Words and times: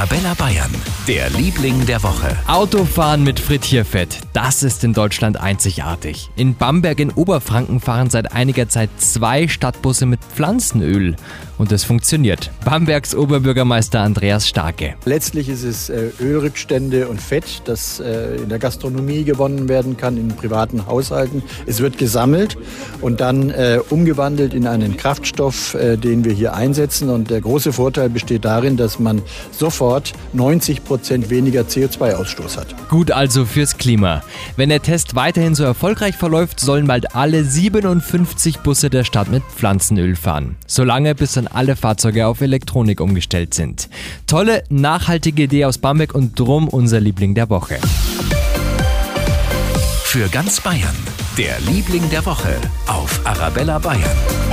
Arabella 0.00 0.32
Bayern, 0.32 0.70
der 1.06 1.28
Liebling 1.28 1.84
der 1.84 2.02
Woche. 2.02 2.34
Autofahren 2.46 3.22
mit 3.22 3.38
Frittierfett, 3.38 4.16
das 4.32 4.62
ist 4.62 4.82
in 4.82 4.94
Deutschland 4.94 5.38
einzigartig. 5.38 6.30
In 6.36 6.54
Bamberg 6.54 7.00
in 7.00 7.10
Oberfranken 7.10 7.80
fahren 7.80 8.08
seit 8.08 8.32
einiger 8.32 8.66
Zeit 8.66 8.88
zwei 8.96 9.46
Stadtbusse 9.46 10.06
mit 10.06 10.20
Pflanzenöl. 10.24 11.16
Und 11.58 11.70
es 11.72 11.84
funktioniert. 11.84 12.50
Bambergs 12.64 13.14
Oberbürgermeister 13.14 14.00
Andreas 14.00 14.48
Starke. 14.48 14.94
Letztlich 15.04 15.50
ist 15.50 15.62
es 15.62 15.90
äh, 15.90 16.08
Ölrückstände 16.18 17.06
und 17.06 17.20
Fett, 17.20 17.60
das 17.66 18.00
äh, 18.00 18.36
in 18.36 18.48
der 18.48 18.58
Gastronomie 18.58 19.24
gewonnen 19.24 19.68
werden 19.68 19.98
kann, 19.98 20.16
in 20.16 20.28
privaten 20.28 20.86
Haushalten. 20.86 21.42
Es 21.66 21.80
wird 21.80 21.98
gesammelt 21.98 22.56
und 23.02 23.20
dann 23.20 23.50
äh, 23.50 23.78
umgewandelt 23.90 24.54
in 24.54 24.66
einen 24.66 24.96
Kraftstoff, 24.96 25.76
den 25.78 26.24
wir 26.24 26.32
hier 26.32 26.54
einsetzen. 26.54 27.10
Und 27.10 27.28
der 27.28 27.42
große 27.42 27.74
Vorteil 27.74 28.08
besteht 28.08 28.46
darin, 28.46 28.78
dass 28.78 28.98
man 28.98 29.20
sofort 29.50 29.89
90 30.32 30.84
Prozent 30.84 31.30
weniger 31.30 31.62
CO2-Ausstoß 31.62 32.56
hat. 32.56 32.88
Gut 32.88 33.10
also 33.10 33.44
fürs 33.44 33.76
Klima. 33.76 34.22
Wenn 34.56 34.68
der 34.68 34.82
Test 34.82 35.14
weiterhin 35.14 35.54
so 35.54 35.64
erfolgreich 35.64 36.16
verläuft, 36.16 36.60
sollen 36.60 36.86
bald 36.86 37.14
alle 37.14 37.44
57 37.44 38.58
Busse 38.60 38.90
der 38.90 39.04
Stadt 39.04 39.30
mit 39.30 39.42
Pflanzenöl 39.44 40.16
fahren. 40.16 40.56
Solange 40.66 41.14
bis 41.14 41.32
dann 41.32 41.46
alle 41.46 41.76
Fahrzeuge 41.76 42.26
auf 42.26 42.40
Elektronik 42.40 43.00
umgestellt 43.00 43.54
sind. 43.54 43.88
Tolle, 44.26 44.62
nachhaltige 44.68 45.44
Idee 45.44 45.64
aus 45.64 45.78
Bamberg 45.78 46.14
und 46.14 46.38
drum 46.38 46.68
unser 46.68 47.00
Liebling 47.00 47.34
der 47.34 47.50
Woche. 47.50 47.78
Für 50.04 50.28
ganz 50.28 50.60
Bayern, 50.60 50.96
der 51.38 51.60
Liebling 51.60 52.08
der 52.10 52.26
Woche 52.26 52.56
auf 52.86 53.20
Arabella 53.24 53.78
Bayern. 53.78 54.49